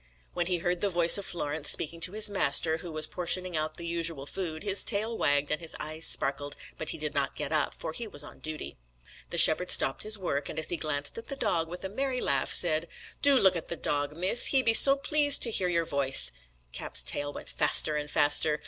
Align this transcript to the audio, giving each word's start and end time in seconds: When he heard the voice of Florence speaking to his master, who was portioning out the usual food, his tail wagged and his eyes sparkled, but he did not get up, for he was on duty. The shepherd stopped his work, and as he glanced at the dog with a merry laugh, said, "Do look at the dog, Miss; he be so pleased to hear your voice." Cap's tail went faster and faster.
When 0.33 0.47
he 0.47 0.57
heard 0.57 0.81
the 0.81 0.89
voice 0.89 1.19
of 1.19 1.27
Florence 1.27 1.69
speaking 1.69 1.99
to 1.99 2.13
his 2.13 2.27
master, 2.27 2.77
who 2.77 2.91
was 2.91 3.05
portioning 3.05 3.55
out 3.55 3.77
the 3.77 3.85
usual 3.85 4.25
food, 4.25 4.63
his 4.63 4.83
tail 4.83 5.15
wagged 5.15 5.51
and 5.51 5.61
his 5.61 5.75
eyes 5.79 6.07
sparkled, 6.07 6.55
but 6.75 6.89
he 6.89 6.97
did 6.97 7.13
not 7.13 7.35
get 7.35 7.51
up, 7.51 7.75
for 7.75 7.93
he 7.93 8.07
was 8.07 8.23
on 8.23 8.39
duty. 8.39 8.79
The 9.29 9.37
shepherd 9.37 9.69
stopped 9.69 10.01
his 10.01 10.17
work, 10.17 10.49
and 10.49 10.57
as 10.57 10.69
he 10.69 10.75
glanced 10.77 11.19
at 11.19 11.27
the 11.27 11.35
dog 11.35 11.67
with 11.67 11.83
a 11.83 11.87
merry 11.87 12.19
laugh, 12.19 12.51
said, 12.51 12.87
"Do 13.21 13.37
look 13.37 13.55
at 13.55 13.67
the 13.67 13.75
dog, 13.75 14.17
Miss; 14.17 14.47
he 14.47 14.63
be 14.63 14.73
so 14.73 14.95
pleased 14.97 15.43
to 15.43 15.51
hear 15.51 15.67
your 15.67 15.85
voice." 15.85 16.31
Cap's 16.71 17.03
tail 17.03 17.31
went 17.31 17.47
faster 17.47 17.95
and 17.95 18.09
faster. 18.09 18.59